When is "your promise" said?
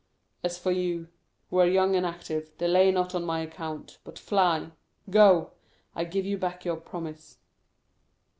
6.65-7.37